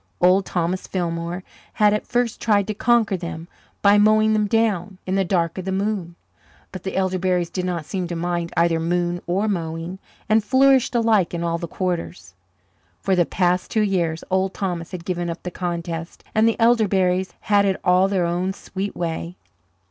Old 0.19 0.47
Thomas 0.47 0.87
Fillmore 0.87 1.43
had 1.73 1.93
at 1.93 2.07
first 2.07 2.41
tried 2.41 2.65
to 2.65 2.73
conquer 2.73 3.15
them 3.15 3.47
by 3.83 3.99
mowing 3.99 4.33
them 4.33 4.47
down 4.47 4.97
"in 5.05 5.13
the 5.13 5.23
dark 5.23 5.59
of 5.59 5.65
the 5.65 5.71
moon." 5.71 6.15
But 6.71 6.81
the 6.81 6.95
elderberries 6.97 7.51
did 7.51 7.65
not 7.65 7.85
seem 7.85 8.07
to 8.07 8.15
mind 8.15 8.51
either 8.57 8.79
moon 8.79 9.21
or 9.27 9.47
mowing, 9.47 9.99
and 10.27 10.43
flourished 10.43 10.95
alike 10.95 11.35
in 11.35 11.43
all 11.43 11.59
the 11.59 11.67
quarters. 11.67 12.33
For 12.99 13.15
the 13.15 13.27
past 13.27 13.69
two 13.69 13.83
years 13.83 14.23
Old 14.31 14.55
Thomas 14.55 14.89
had 14.89 15.05
given 15.05 15.29
up 15.29 15.43
the 15.43 15.51
contest, 15.51 16.23
and 16.33 16.47
the 16.47 16.59
elderberries 16.59 17.33
had 17.41 17.65
it 17.65 17.79
all 17.83 18.07
their 18.07 18.25
own 18.25 18.53
sweet 18.53 18.95
way. 18.95 19.35